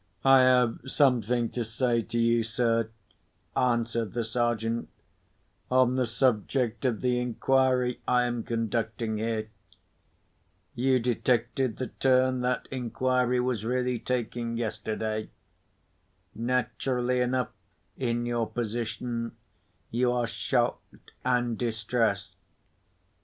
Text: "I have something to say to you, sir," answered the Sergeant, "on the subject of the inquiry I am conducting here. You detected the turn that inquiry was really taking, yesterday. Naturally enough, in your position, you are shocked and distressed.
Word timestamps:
"I 0.25 0.39
have 0.41 0.79
something 0.87 1.49
to 1.49 1.63
say 1.63 2.01
to 2.01 2.17
you, 2.17 2.41
sir," 2.41 2.89
answered 3.55 4.13
the 4.13 4.23
Sergeant, 4.23 4.89
"on 5.69 5.95
the 5.95 6.07
subject 6.07 6.85
of 6.85 7.01
the 7.01 7.19
inquiry 7.19 8.01
I 8.07 8.23
am 8.23 8.41
conducting 8.41 9.19
here. 9.19 9.51
You 10.73 10.97
detected 10.99 11.77
the 11.77 11.85
turn 11.89 12.41
that 12.41 12.67
inquiry 12.71 13.39
was 13.39 13.63
really 13.63 13.99
taking, 13.99 14.57
yesterday. 14.57 15.29
Naturally 16.33 17.19
enough, 17.21 17.49
in 17.95 18.25
your 18.25 18.47
position, 18.49 19.35
you 19.91 20.11
are 20.11 20.25
shocked 20.25 21.11
and 21.23 21.59
distressed. 21.59 22.35